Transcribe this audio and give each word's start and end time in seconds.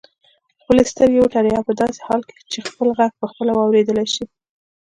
خپلې 0.61 0.83
سترګې 0.91 1.19
وتړئ 1.21 1.51
او 1.55 1.67
په 1.69 1.73
داسې 1.81 1.99
حال 2.07 2.21
کې 2.27 2.35
چې 2.51 2.65
خپل 2.71 2.87
غږ 2.97 3.11
پخپله 3.21 3.51
واورېدلای 3.53 4.07
شئ. 4.13 4.25